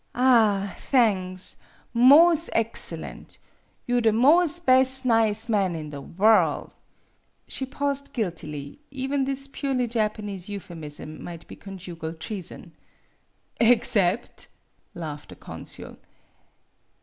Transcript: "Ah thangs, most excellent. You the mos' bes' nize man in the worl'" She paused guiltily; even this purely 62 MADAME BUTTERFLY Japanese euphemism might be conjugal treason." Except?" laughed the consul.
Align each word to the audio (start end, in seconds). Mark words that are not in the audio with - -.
"Ah 0.15 0.75
thangs, 0.79 1.57
most 1.93 2.49
excellent. 2.53 3.37
You 3.85 4.01
the 4.01 4.11
mos' 4.11 4.59
bes' 4.59 5.05
nize 5.05 5.47
man 5.47 5.75
in 5.75 5.91
the 5.91 6.01
worl'" 6.01 6.73
She 7.47 7.67
paused 7.67 8.11
guiltily; 8.11 8.79
even 8.89 9.25
this 9.25 9.47
purely 9.47 9.83
62 9.83 9.99
MADAME 9.99 10.07
BUTTERFLY 10.07 10.09
Japanese 10.25 10.49
euphemism 10.49 11.23
might 11.23 11.47
be 11.47 11.55
conjugal 11.55 12.13
treason." 12.15 12.71
Except?" 13.61 14.47
laughed 14.95 15.29
the 15.29 15.35
consul. 15.35 15.97